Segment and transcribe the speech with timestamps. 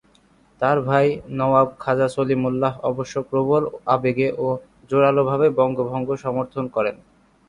[0.61, 1.07] তাঁর ভাই
[1.37, 3.63] নওয়াব খাজা সলিমুল্লাহ অবশ্য প্রবল
[3.87, 4.47] আবেগে ও
[4.89, 6.95] জোরালোভাবে বঙ্গভঙ্গ সমর্থন করেন।